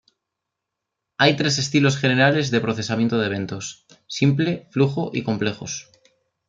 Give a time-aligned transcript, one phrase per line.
[1.19, 5.91] Hay tres estilos generales de procesamiento de eventos: simple, flujo, y complejos.